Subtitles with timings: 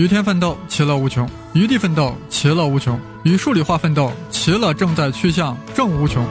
[0.00, 6.26] 与天奋斗，其乐无穷；与地奋斗，其乐无穷；与数理化奋斗，其乐正在趋向正无穷。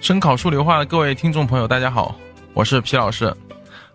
[0.00, 2.14] 声考数理化的各位听众朋友，大家好，
[2.54, 3.34] 我是皮老师。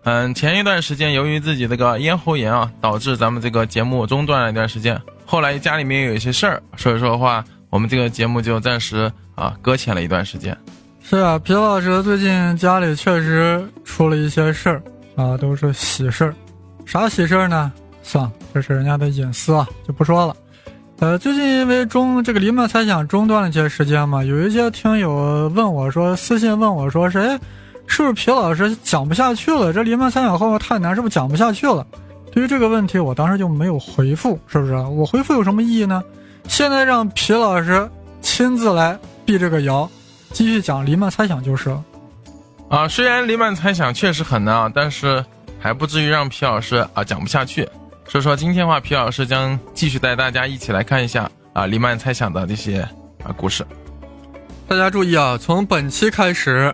[0.04, 4.98] 嗯，前一段时间由于自己这个咽喉炎啊，导致咱们这个节目中断了一段时间。
[5.26, 10.56] 后来家里面有一些事儿，所以说的话，我们这个节目就暂时啊搁浅了一段时间。
[11.02, 14.82] 是啊，皮老师最近家里确实出了一些事儿
[15.16, 16.34] 啊，都是喜事儿。
[16.86, 17.70] 啥喜事儿呢？
[18.02, 20.34] 算了，这是人家的隐私啊，就不说了。
[21.00, 27.38] 呃，最近因为中这个黎曼猜想中断了一些时间嘛，有一些听友问我说，私信问我说，谁
[27.88, 29.72] 是不是皮老师讲不下去了？
[29.72, 31.84] 这黎曼猜想后面太难，是不是讲不下去了？
[32.30, 34.74] 对于这个问题，我当时就没有回复，是不是？
[34.76, 36.00] 我回复有什么意义呢？
[36.46, 37.88] 现在让皮老师
[38.20, 39.90] 亲自来避这个谣，
[40.32, 41.84] 继续讲黎曼猜想就是了。
[42.68, 45.24] 啊，虽然黎曼猜想确实很难啊，但是
[45.58, 47.66] 还不至于让皮老师啊讲不下去。
[48.06, 52.82] 所以说，今天的话，皮老师将继续带大家一起来看一下啊黎曼猜想的这些
[53.24, 53.66] 啊故事。
[54.66, 56.72] 大家注意啊，从本期开始，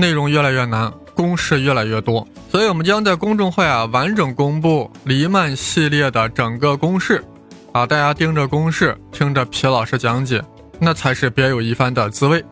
[0.00, 7.24] 内容越来越难，公式越来越多，所以我们将在公众号啊完整公布黎曼系列的整个公式
[7.72, 10.42] 啊，大家盯着公式，听着皮老师讲解，
[10.78, 12.44] 那才是别有一番的滋味。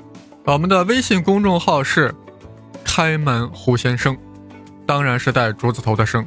[0.45, 2.15] 我们的微信公众号是
[2.85, 4.17] 开门胡先生，
[4.85, 6.27] 当然是带竹字头的生。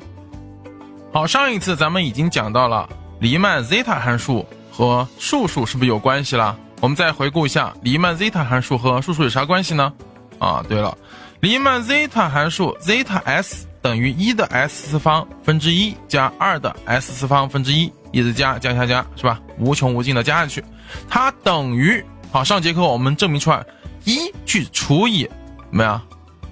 [1.11, 2.87] 好，上一次咱们已经讲到了
[3.19, 6.57] 黎曼 zeta 函数和数数是不是有关系了？
[6.79, 9.91] 我们再回顾一下黎曼 zeta 函数和数数有啥关系呢？
[10.39, 10.97] 啊，对了，
[11.41, 19.39] 黎曼 zeta 函数 zeta s 等于一的 s 次方分之一加二的 s 次方分之一，一直加加加加，是吧？
[19.57, 20.63] 无穷无尽的加下去，
[21.07, 22.43] 它等于好。
[22.43, 23.63] 上节课我们证明出来，
[24.05, 25.23] 一去除以
[25.69, 26.01] 怎么样？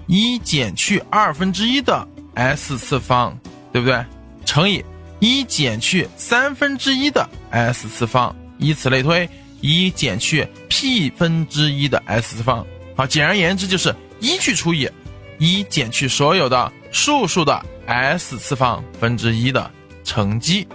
[0.06, 3.36] 一减去二分之一的 s 次方，
[3.72, 4.02] 对不对？
[4.46, 4.82] 乘以
[5.18, 9.28] 一减去三分之一的 s 次方，以此类推，
[9.60, 12.66] 一减去 p 分之一的 s 次方。
[12.98, 14.90] 好，简而言之就是一去除以
[15.38, 19.70] 一减去所有的数数的 s 次方分之一的
[20.02, 20.66] 乘积。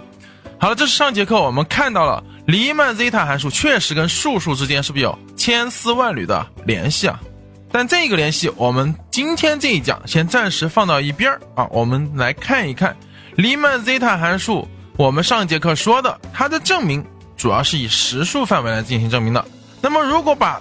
[0.58, 7.20] 好了，这是上节课我们看到了黎曼 zeta 函数确实跟数数之间是不是有千丝万缕的联系啊？
[7.70, 12.96] 但这个联系我们今天这一讲先暂时放到一边儿啊，我们来看一看。
[13.36, 17.04] 黎曼 zeta 函数，我们上节课说的，它的证明
[17.36, 19.44] 主要是以实数范围来进行证明的。
[19.82, 20.58] 那么，如果把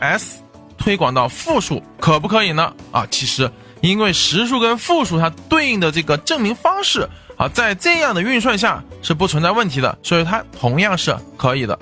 [0.00, 0.42] s
[0.86, 2.72] 推广到负数，可不可以呢？
[2.92, 7.00] 啊，其实因为实数跟负数它对应的这个证明方式
[7.36, 11.76] 啊，在这样的运算下是不存在问题的，所以它同样是可以的。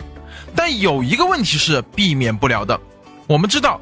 [0.57, 2.81] 但有一个问题是避免不了的，
[3.27, 3.79] 我们知道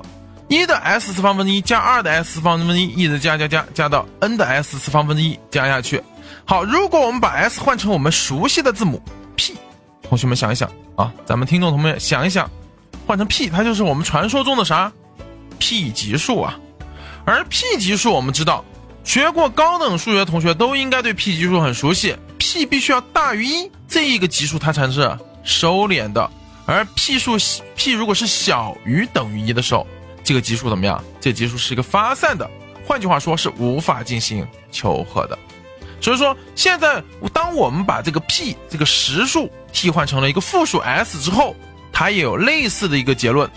[0.48, 6.02] 一的 s 次方分之一加二的 s 次方分之一一直加加加加到 n 的 s 次方分之一加下去。
[6.44, 9.00] 好，如果我们把 s 换成我们熟悉的字母
[9.36, 9.54] p，
[10.08, 12.50] 同学们想一想啊，咱们听众同学们想一想，
[13.06, 14.92] 换成 p，它就是我们传说中的啥
[15.62, 16.58] ？p 级数啊。
[17.24, 18.64] 而 p 级数，我们知道，
[19.04, 22.16] 学过高等数学同学都应该对 p 级数很熟悉。
[22.36, 26.28] p 必须要大于一，这一个级数它才是收敛的。
[26.66, 27.36] 而 p 数
[27.76, 29.86] p 如果是小于等于一的时候，
[30.24, 31.02] 这个级数怎么样？
[31.20, 32.50] 这级数是一个发散的，
[32.84, 35.38] 换句话说是无法进行求和的。
[36.00, 37.00] 所以说，现在
[37.32, 41.54] 当我们把这个 p 这个实数替换成了一个负数 s 之后，
[41.92, 43.48] 它也有类似的一个结论，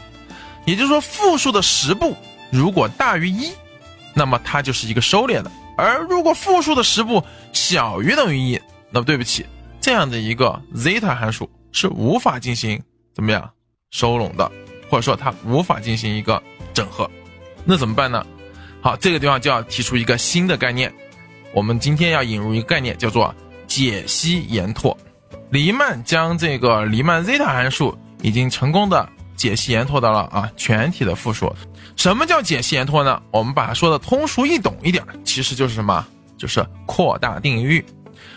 [0.66, 2.16] 也就是说，负数的实部
[2.52, 3.52] 如果大于一，
[4.14, 8.60] 那么它就是一个收敛的；而如果负数的实部小于等于一，
[8.92, 9.46] 那么对不起，
[9.80, 12.82] 这样的一个 zeta 函数是无法进行
[13.14, 13.50] 怎么样
[13.92, 14.52] 收拢的，
[14.90, 16.42] 或者说它无法进行一个
[16.74, 17.10] 整合，
[17.64, 18.26] 那怎么办呢？
[18.82, 20.94] 好，这个地方就要提出一个新的概念。
[21.54, 23.34] 我们今天要引入一个概念，叫做
[23.68, 24.96] 解析延拓。
[25.50, 31.54] 黎曼将这个黎曼 zeta 函数已经成功的解析延拓到了啊全体的复数。
[31.96, 33.22] 什么叫解析延拓呢？
[33.32, 36.06] 我们把它说的通俗易懂一点，其实就是什么？
[36.38, 37.86] 就是扩大定义域。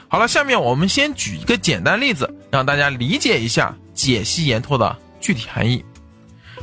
[0.08, 5.84] 好了，下面我们先举一个简单例子，让大家理解一下解析延拓的具体含义。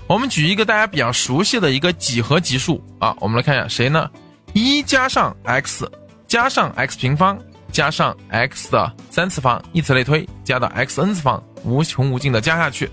[0.08, 4.10] 我们举一个大家比较熟悉的一个几何级数啊，我们来看一下谁呢？
[4.54, 5.90] 一加上 x。
[6.28, 7.40] 加上 x 平方
[7.72, 12.90] 加上 x 的三次方，以此类推，加到 xn 次方，无穷无尽的加下去。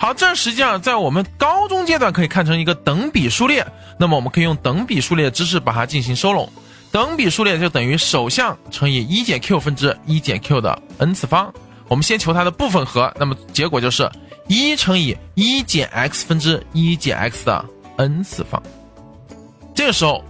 [0.00, 3.66] 好，这实际上在我们高中阶段可以看成一个等比数列。
[3.98, 6.50] 那么我们可以用等比数列的知识把它进行收拢。
[6.90, 11.52] 等比数列就等于首项乘以一减 q 分之一减 q 的 n 次方，
[11.86, 14.10] 我们先求它的部分和，那么结果就是
[14.48, 17.62] 一乘以一减 x 分之一减 x 的
[17.98, 18.60] n 次方。
[19.74, 20.24] 这个时候，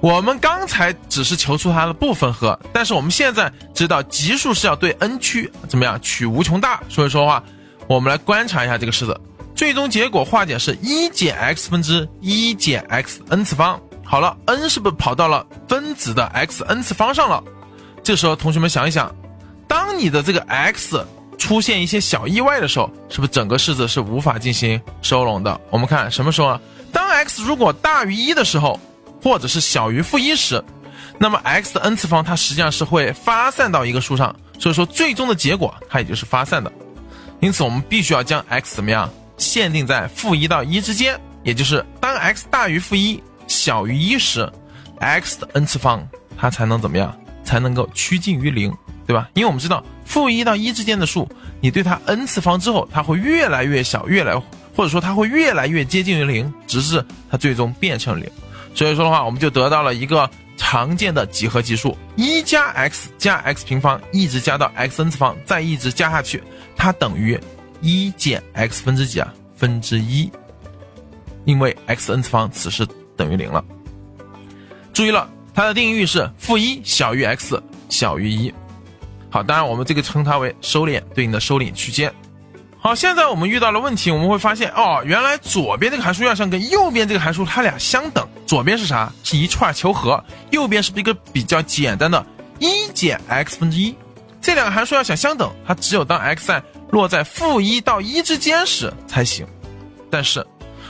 [0.00, 7.42] 我们刚才只是求出它的部分和，但是我们现在知道级数是要对 n 趋怎么样取无穷大，所以说的话，
[7.88, 9.18] 我们来观察一下这个式子，
[9.54, 13.80] 最终结果化简是一减 x 分之一减 x n 次方。
[14.04, 17.42] 好了，n 是不是跑到了分子的 x n 次方上了？
[18.02, 19.14] 这时候，同学们想一想。
[19.68, 21.04] 当你的这个 x
[21.38, 25.60] 出现一些小意外的时候，是不是整个式子是无法进行收拢的？
[25.70, 26.60] 我们看什么时候啊？
[26.92, 28.78] 当 x 如果大于一的时候，
[29.22, 30.62] 或者是小于负一时，
[31.18, 36.70] 那么 x 的 n 次方它实际上是会发散到一个数上，所以说最终的结果它也就是发散的。
[37.40, 44.50] 因此我们必须要将 x 怎么样限定在负一到一之间，也就是当 x 大于负一、小于一时
[44.98, 46.06] ，x 的 n 次方
[46.36, 47.16] 它才能怎么样？
[47.44, 48.72] 才能够趋近于零。
[49.06, 49.30] 对吧？
[49.34, 51.28] 因为我们知道负一到一之间的数，
[51.60, 54.34] 你对它 n 次方之后，它会越来越小，越来
[54.74, 58.28] 或者说它会越来越接近于零，直至它最终变成零。
[58.74, 60.28] 所以说的话，我们就得到了一个
[60.68, 66.42] 常见的几何级数：一加 x 加 x 平方，一直加到 x n 次方，再一直加下去，
[66.74, 67.38] 它等于
[67.80, 69.32] 一减 x 分之几啊？
[69.54, 70.28] 分之一。
[71.44, 72.84] 因为 x n 次方此时
[73.16, 73.64] 等于零了。
[74.92, 78.52] 注意了，它的定义域是负一小于 x 小于一。
[79.30, 82.12] 好，当然我们这个称它为收敛对应的收敛区间。
[82.76, 89.12] 好，现在我们遇到了问题，我们会发现哦，原来左边这个函数要想跟右边这个函数它俩相等，左边是啥？
[89.24, 92.24] 是一串求和，右边是不是一个比较简单的
[92.58, 93.94] 一减 x 分之一？
[94.40, 99.46] 这两个函数要想相等，它只有当 x 在落在负一到一之间时才行。
[100.10, 100.46] 但是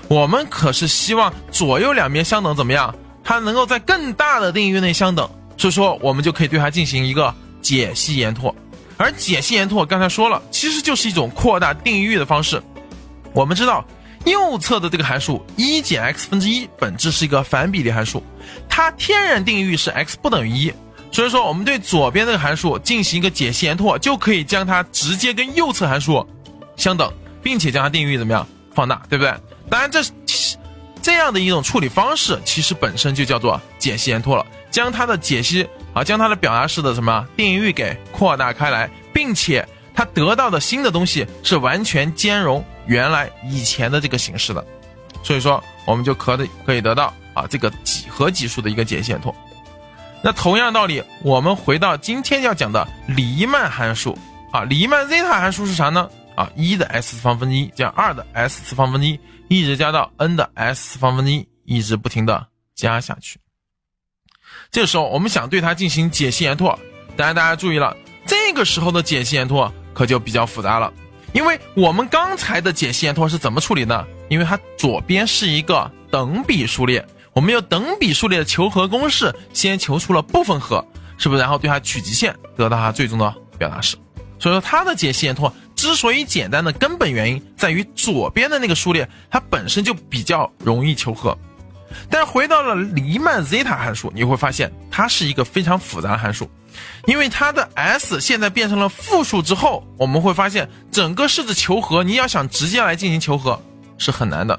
[0.09, 2.95] 我们可是希望左右两边相等，怎么样？
[3.25, 7.35] 它能够在更大的定义域内相等，所以说我们就可以对它进行一个。
[7.63, 8.55] 解析延拓，
[8.97, 12.63] 而解析延拓刚才说了，其实就是一种扩大定义域的方式。
[13.33, 13.85] 我们知道，
[14.27, 18.23] 右侧的这个函数一减 x 分之一本质是一个反比例函数，
[18.69, 20.73] 它天然定义域是 x 不等于一，
[21.11, 26.27] 所以说我们对左边这个函数进行一个解析延拓，就可以将它直接跟右侧函数
[26.77, 27.11] 相等，
[27.43, 29.35] 并且将它定义域怎么样放大，对不对？
[29.71, 30.03] 当然，这
[31.01, 35.67] 这样的一种处理方式，其实本身就叫做解析延拓了，将它的解析。
[35.95, 44.65] 啊，将它的表达式的什么定义域给扩大开来，并且它得到的新的东西是完全兼容原来以前的这个形式的，
[45.23, 49.35] 所以说我们就可的可以得到啊这个几何级数的一个解析延拓。
[50.23, 54.17] 那同样道理，我们回到今天要讲的黎曼函数
[54.53, 56.09] 啊，黎曼 zeta 函数是啥呢？
[56.35, 59.19] 啊，一的 s 次方分之一加二的 s 次方分之一，
[59.49, 63.41] 一直加到 n 的 s 次方分之一，一直不停的加下去。
[64.71, 66.79] 这个时候，我们想对它进行解析延拓，
[67.17, 67.97] 当然大家注意了，
[68.27, 70.93] 这个时候的解析延拓可就比较复杂了，
[71.37, 74.07] 因为我们刚才的解析延拓是怎么处理呢？
[74.31, 80.83] 因为它左边是一个等比数列，我们用等比数列的求和公式先求出了部分和，
[81.19, 81.41] 是不是？
[81.43, 83.99] 然后对它取极限，得到它最终的表达式。
[84.39, 91.37] 所以说，它的解析延拓之所以简单的根本原因在于左边的那个数列，它本身就比较容易求和。
[92.09, 96.51] 但回到了黎曼 zeta 函数，你会发现它是一个非常复杂的函数，
[97.07, 103.61] 因为它的 s 现在变成了负数之后，我们会发现整个式子求和，你要想直接来进行求和
[103.99, 104.59] 是很难的，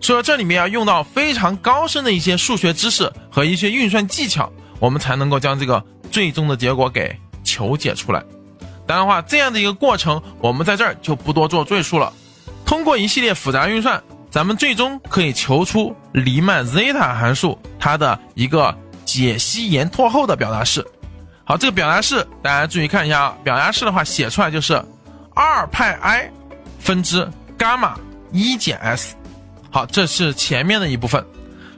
[0.00, 8.22] 所以这里面要用到非常高深的一些数学知识和一些运算技巧，我们才能够将这个最终的结果给求解出来。
[8.86, 12.12] 当然的话，这样的一个过程，我们在这儿就不多做赘述了，
[12.64, 14.02] 通过一系列复杂运算。
[14.28, 20.86] 咱们最终可以求出黎曼 zeta 函数它的一个解析延拓后的表达式。
[21.48, 24.74] 好，这个表达式大家注意看一下啊，表达式的话写出来就是
[25.32, 26.28] 二派 i
[26.80, 27.26] 分之
[27.56, 27.96] 伽马
[28.32, 29.14] 一减 s。
[29.70, 31.24] 好，这是前面的一部分，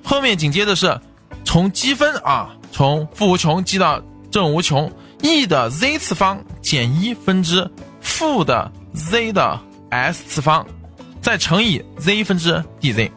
[0.03, 0.99] 后面紧接着是
[1.45, 7.71] 从积分啊，从负无穷积到正无穷，e 的 z 次方减一分之
[8.01, 9.61] 负的 z 的
[9.91, 10.67] s 次方。
[11.21, 13.11] 再乘以 z 分之 dz，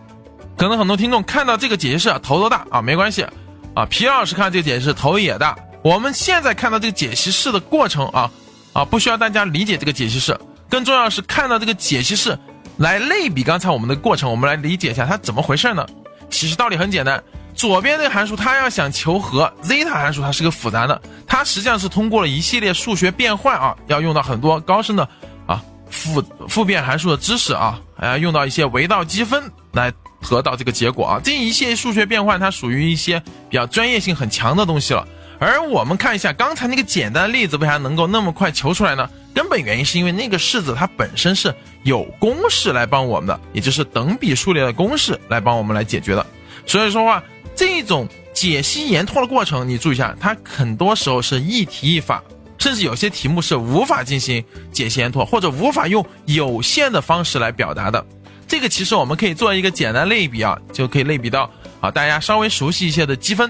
[0.58, 3.26] 可能很多听众看到这个解析式头都大啊，没关系
[3.74, 3.86] 啊。
[3.86, 5.56] 皮老师看这个解析式头也大。
[5.84, 8.30] 我们现在看到这个解析式的过程啊
[8.74, 12.38] 啊，不需要大家理解这个解析式，更重要是看到这个解析式
[12.78, 15.86] 来类比刚才我们的过程，我们来理解一下它怎么回事呢？
[16.30, 17.22] 其实道理很简单，
[17.56, 25.08] 左边这个函数它要想求和 zeta 函数，它是个复杂的，它实际上是通过了一系列数学变换啊，要用到很多高深的
[25.48, 25.62] 啊。
[25.90, 29.92] 复复变函数的知识啊，还要用到一些围道积分来
[30.30, 31.20] 得到这个结果啊。
[31.22, 33.20] 这一系列数学变换，它属于一些
[33.50, 35.06] 比较专业性很强的东西了。
[35.42, 39.10] 而我们看一下刚才那个简单的例子，为啥能够那么快求出来呢？
[39.34, 46.24] 根本原因是因为那个式子它本身是有公式来帮我们的，也就是等比数列的公式来帮我们来解决的。
[46.68, 47.24] 所以说话，
[47.56, 52.22] 这种解析延拓的过程，你注意一下，它很多时候是一题一法，
[52.60, 58.06] 甚至有些题目是无法进行解析延拓，或者无法用有限的方式来表达的。
[58.48, 63.50] 这个其实我们可以做一个简单类比啊，就可以类比到啊，大家稍微熟悉一些的积分。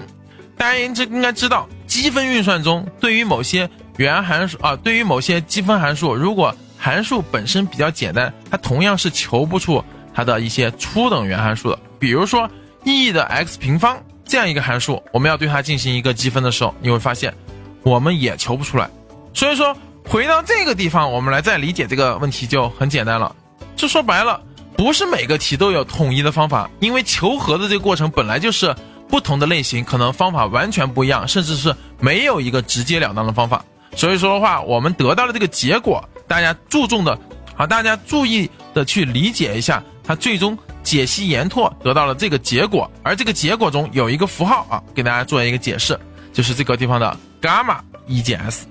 [0.56, 3.68] 大家应知应该知道，积分运算中对于某些
[3.98, 9.84] 原函数啊，对于某些积分函数，如果函数本身比较简单，它同样是求不出
[10.14, 11.78] 它的一些初等原函数的。
[11.98, 12.48] 比如说
[12.84, 17.34] e 的 x 平方这样一个函数，我们要对它进行一个积分的时候，你会发现
[17.82, 18.88] 我们也求不出来。
[19.34, 19.76] 所以说，
[20.08, 23.36] 回到这个地方，我们来再理解这个问题就很简单了。
[23.76, 24.40] 就说白了，
[24.78, 28.74] 不是每个题都有统一的方法，因为求和的这个过程本来就是。
[29.12, 33.62] 不同的类型可能方法完全不一样，甚至是没有一个直截了当的方法。
[33.94, 37.12] 所以说的话，我们得到的这个结果，大家注重的
[37.54, 46.00] 啊，大家注意的去理解一下，它最终解析延拓得到了这个结果，而这个结果中有一个符号啊，给大家做一个解释，
[46.32, 48.66] 就是这个地方的伽马一减 s。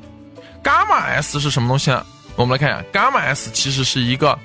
[0.64, 2.04] 伽马 s 是什么东西呢？
[2.36, 4.36] 我们来看一下，伽马 s 其实是一个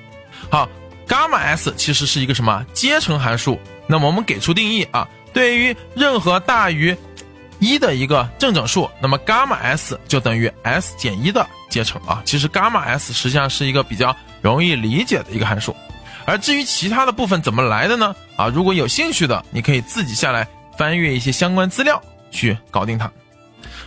[0.51, 0.69] 好，
[1.07, 3.59] 伽马 s 其实是一个什么阶乘函数？
[3.87, 5.07] 那么我们给出定义啊。
[5.37, 6.97] 对于任何大于
[7.59, 12.23] 一的一个正整数，那么伽马 s 就等于 s 减一的阶乘啊。
[12.25, 15.75] 其实伽马 s 实际上是一个比较容易理解的一个函数，
[16.25, 18.15] 而至于其他的部分怎么来的呢？
[18.35, 22.01] 啊，如果有兴趣的，你可以自己下来翻阅一些相关资料
[22.31, 23.11] 去搞定它。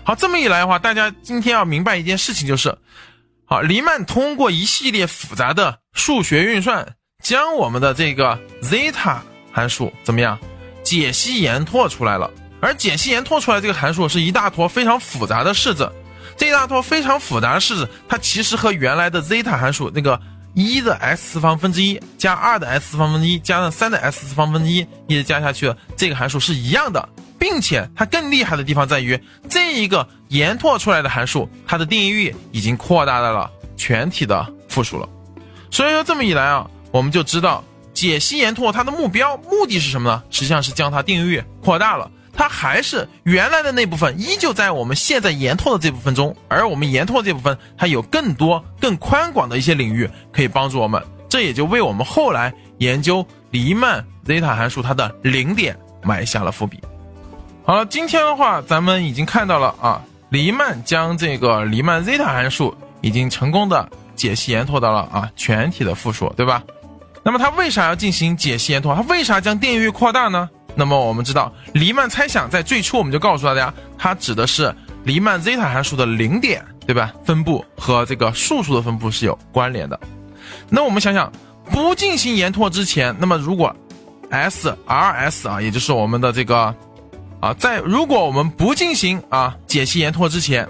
[0.05, 2.73] 好，这么一来的话，大家今天要明白一件事情就是，
[3.45, 6.87] 好，黎曼通过一系列复杂的数学运算，
[7.25, 9.19] 将我们的这个 zeta
[9.51, 10.39] 函数怎么样？
[10.83, 15.91] 解析延拓出来了，而解析延拓出来这个函数是一大坨非常复杂的式子，
[16.37, 20.21] 这一大坨非常复杂的式子，它其实和原来的 zeta 函数那个
[20.55, 27.09] 一的 s 次方分之一加二的 s 次方分之一加上三的 s 次方分之一一直加下去这个函数是一样的，
[27.39, 29.19] 并且它更厉害的地方在于
[29.49, 35.09] 这一个延拓出来的函数，它的定义域已经扩大到了全体的复数了，
[35.71, 37.65] 所以说这么一来啊，我们就知道。
[38.01, 40.23] 解析延拓它的目标目的是什么呢？
[40.31, 56.81] 实际上是将它定义域扩大了，它还是原来的那部分，依旧在我们现在延拓的这部分中，而我们延拓这部分它有更多更宽广的一些领域可以帮助我们，这也就为我们后来研究黎曼 zeta 函数它的零点埋下了伏笔。
[57.67, 66.63] 好了，今天的话咱们已经看到了啊，黎曼将这个黎曼 zeta 函数已经成功的解析延拓到了啊全体的复数，对吧？
[67.23, 68.95] 那么它为啥要进行解析延拓？
[68.95, 70.49] 它为啥将定域扩大呢？
[70.75, 74.75] 那么我们知道，黎曼猜想在最初我们就告诉大家，它指的是
[75.05, 77.13] 黎曼 zeta 函数的零点，对吧？
[77.25, 79.99] 分布和这个数数的分布是有关联的。
[80.69, 81.31] 那我们想想，
[81.71, 83.75] 不进行延拓之前，那么如果
[84.31, 86.75] s r s 啊，也就是我们的这个
[87.41, 90.67] 啊，在如果我们不进行啊解析延拓之前。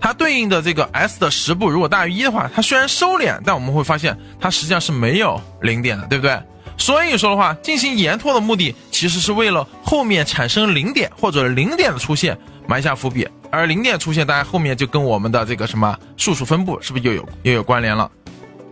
[0.00, 6.40] 它对应的这个 s 的十步如果大于一的话，它虽然收敛，但我们会发现它实际上是没有零点的，对不对？
[6.76, 12.38] 所以说的话，进行延拓的目的其实是为了后面产生零点或者零点的出现
[12.68, 18.08] 埋下伏笔，而零点出现，大家后面就跟我们的这个什么数数分布是不是又有又有关联了？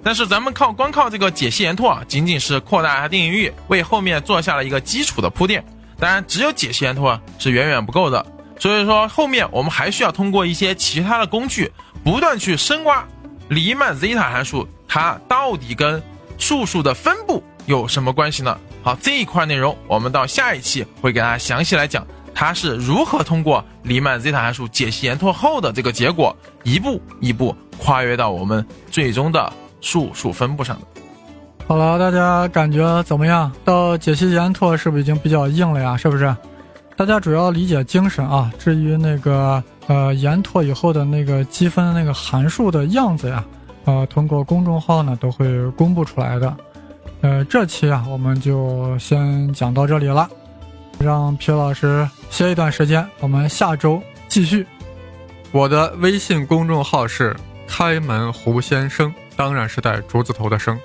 [0.05, 5.65] 但是咱们靠光靠这个解析延拓啊，仅仅是扩大它定义域，为后面做下了一个基础的铺垫。
[5.99, 8.25] 当然，只有解析延拓是远远不够的。
[8.59, 11.71] 所以说，后面我们还需要通过一些其他的工具，
[12.03, 13.07] 不断去深挖
[13.49, 16.03] 黎曼 zeta 函数，它到底跟
[16.39, 18.59] 数数的分布有什么关系呢？
[18.83, 30.87] 好，这一块内容我们到下一期会给大家详细来讲，它是如何通过黎曼 zeta 函数解析延拓后的这个结果，一步一步跨越到我们最终的数数分布上的。
[31.69, 33.53] 好了，大家感觉怎么样？
[33.65, 35.97] 到解析延拓是不是已经比较硬了呀？
[35.97, 36.35] 是不是？
[36.97, 43.45] 大家主要理解精神啊，至于那个呃延拓以后的那个积分那个函数的样子呀，
[43.85, 46.57] 呃，通过公众号呢都会公布出来的。
[47.21, 50.27] 呃，这期啊我们就先讲到这里了，
[50.99, 54.67] 让皮老师歇一段时间，我们下周继续。
[55.53, 57.37] 我的微信公众号是
[57.69, 60.79] 开门胡先生，当然是带竹字头的生。